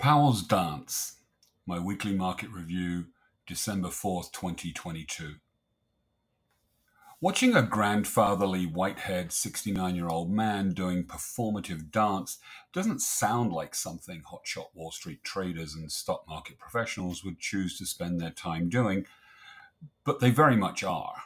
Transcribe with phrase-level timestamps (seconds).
[0.00, 1.16] Powell's Dance,
[1.66, 3.08] my weekly market review,
[3.46, 5.34] December 4th, 2022.
[7.20, 12.38] Watching a grandfatherly white haired 69 year old man doing performative dance
[12.72, 17.84] doesn't sound like something hotshot Wall Street traders and stock market professionals would choose to
[17.84, 19.04] spend their time doing,
[20.06, 21.16] but they very much are.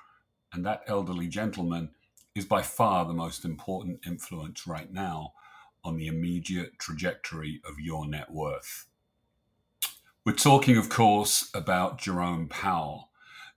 [0.53, 1.91] And that elderly gentleman
[2.35, 5.35] is by far the most important influence right now
[5.85, 8.87] on the immediate trajectory of your net worth.
[10.25, 13.11] We're talking, of course, about Jerome Powell,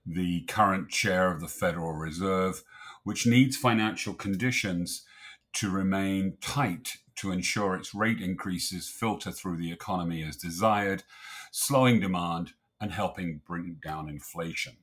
[0.06, 2.64] the current chair of the Federal Reserve,
[3.04, 5.04] which needs financial conditions
[5.54, 11.04] to remain tight to ensure its rate increases filter through the economy as desired,
[11.52, 14.78] slowing demand and helping bring down inflation.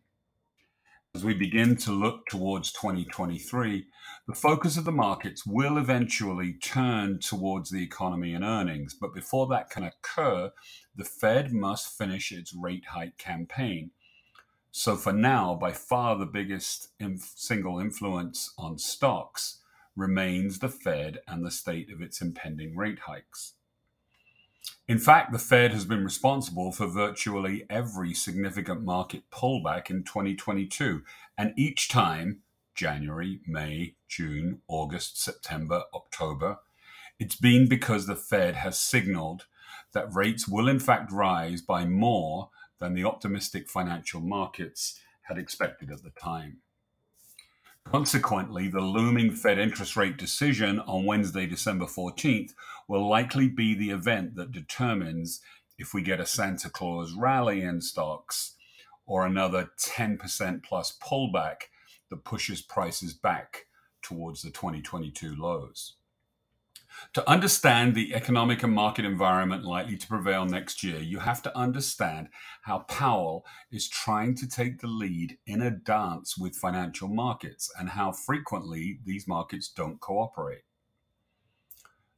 [1.16, 3.86] As we begin to look towards 2023,
[4.26, 8.94] the focus of the markets will eventually turn towards the economy and earnings.
[8.94, 10.50] But before that can occur,
[10.96, 13.92] the Fed must finish its rate hike campaign.
[14.72, 19.60] So, for now, by far the biggest inf- single influence on stocks
[19.94, 23.54] remains the Fed and the state of its impending rate hikes.
[24.86, 31.02] In fact, the Fed has been responsible for virtually every significant market pullback in 2022.
[31.38, 32.42] And each time,
[32.74, 36.58] January, May, June, August, September, October,
[37.18, 39.46] it's been because the Fed has signaled
[39.92, 45.90] that rates will in fact rise by more than the optimistic financial markets had expected
[45.90, 46.58] at the time.
[47.86, 52.52] Consequently, the looming Fed interest rate decision on Wednesday, December 14th,
[52.88, 55.40] will likely be the event that determines
[55.78, 58.56] if we get a Santa Claus rally in stocks
[59.06, 61.64] or another 10% plus pullback
[62.10, 63.66] that pushes prices back
[64.02, 65.94] towards the 2022 lows.
[67.14, 71.56] To understand the economic and market environment likely to prevail next year, you have to
[71.56, 72.28] understand
[72.62, 77.88] how Powell is trying to take the lead in a dance with financial markets and
[77.90, 80.62] how frequently these markets don't cooperate.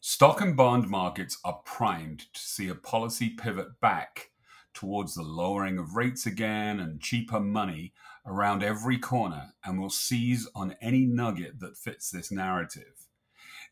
[0.00, 4.31] Stock and bond markets are primed to see a policy pivot back
[4.72, 7.92] towards the lowering of rates again and cheaper money
[8.26, 13.06] around every corner and will seize on any nugget that fits this narrative.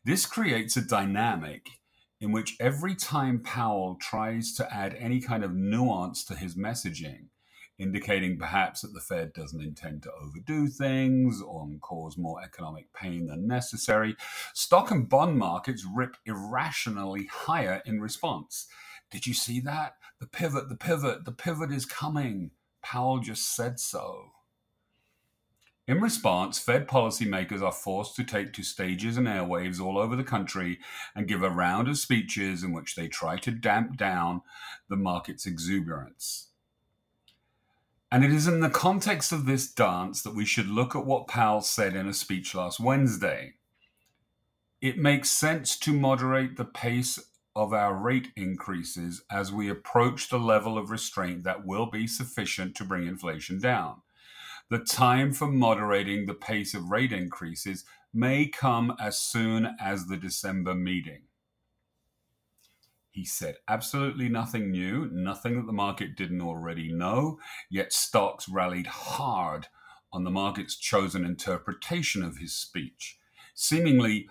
[0.05, 1.67] This creates a dynamic
[2.21, 7.29] in which every time Powell tries to add any kind of nuance to his messaging,
[7.79, 13.25] indicating perhaps that the Fed doesn't intend to overdo things or cause more economic pain
[13.25, 14.15] than necessary,
[14.53, 18.67] stock and bond markets rip irrationally higher in response.
[19.09, 19.93] Did you see that?
[20.19, 22.51] The pivot, the pivot, the pivot is coming.
[22.83, 24.33] Powell just said so.
[25.87, 30.23] In response, Fed policymakers are forced to take to stages and airwaves all over the
[30.23, 30.79] country
[31.13, 34.41] and give a round of speeches in which they try to damp down
[34.89, 36.47] the market's exuberance.
[38.11, 41.27] And it is in the context of this dance that we should look at what
[41.27, 43.53] Powell said in a speech last Wednesday.
[44.81, 47.19] It makes sense to moderate the pace
[47.55, 52.75] of our rate increases as we approach the level of restraint that will be sufficient
[52.75, 54.01] to bring inflation down
[54.69, 60.17] the time for moderating the pace of rate increases may come as soon as the
[60.17, 61.23] December meeting.
[63.11, 67.39] He said absolutely nothing new, nothing that the market didn't already know,
[67.69, 69.67] yet stocks rallied hard
[70.11, 73.17] on the market's chosen interpretation of his speech,
[73.53, 74.27] seemingly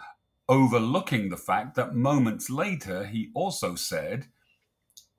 [0.48, 4.26] overlooking the fact that moments later he also said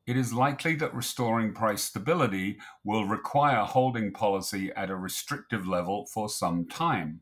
[0.08, 6.06] it is likely that restoring price stability will require holding policy at a restrictive level
[6.06, 7.22] for some time.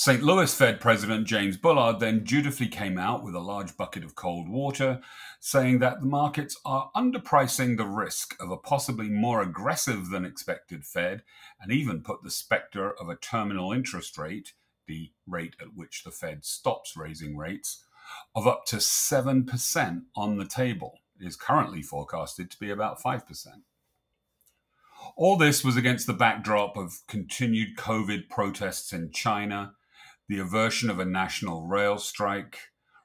[0.00, 0.22] St.
[0.22, 4.48] Louis Fed President James Bullard then dutifully came out with a large bucket of cold
[4.48, 5.00] water,
[5.40, 10.86] saying that the markets are underpricing the risk of a possibly more aggressive than expected
[10.86, 11.24] Fed,
[11.60, 14.52] and even put the specter of a terminal interest rate,
[14.86, 17.84] the rate at which the Fed stops raising rates,
[18.34, 20.98] of up to 7% on the table.
[21.20, 23.22] Is currently forecasted to be about 5%.
[25.16, 29.74] All this was against the backdrop of continued COVID protests in China,
[30.28, 32.58] the aversion of a national rail strike,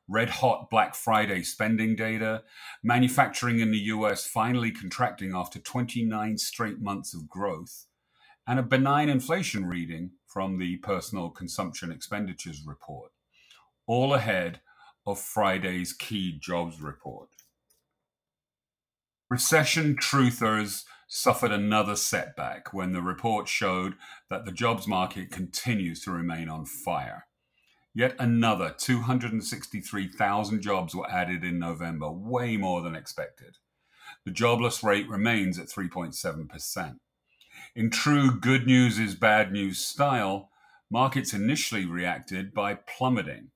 [0.08, 2.44] red hot Black Friday spending data,
[2.84, 7.88] manufacturing in the US finally contracting after 29 straight months of growth,
[8.46, 13.12] and a benign inflation reading from the Personal Consumption Expenditures Report,
[13.88, 14.62] all ahead
[15.06, 17.30] of Friday's key jobs report.
[19.30, 23.96] Recession truthers suffered another setback when the report showed
[24.30, 27.28] that the jobs market continues to remain on fire.
[27.96, 33.58] Yet another 263,000 jobs were added in November, way more than expected.
[34.26, 36.96] The jobless rate remains at 3.7%.
[37.76, 40.50] In true good news is bad news style,
[40.90, 43.52] markets initially reacted by plummeting,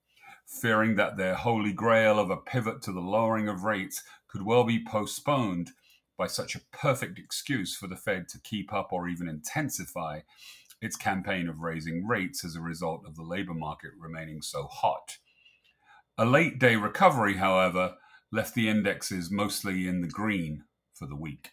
[0.48, 4.64] fearing that their holy grail of a pivot to the lowering of rates could well
[4.64, 5.72] be postponed
[6.18, 10.22] by such a perfect excuse for the Fed to keep up or even intensify
[10.82, 15.18] its campaign of raising rates as a result of the labor market remaining so hot.
[16.18, 17.96] A late day recovery, however,
[18.32, 21.52] left the indexes mostly in the green for the week.